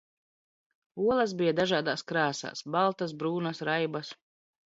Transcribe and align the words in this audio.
Olas 1.07 1.33
bija 1.41 1.53
dažādās 1.59 2.03
krāsās, 2.11 2.65
baltas, 2.77 3.15
brūnas, 3.19 3.61
raibas. 3.71 4.13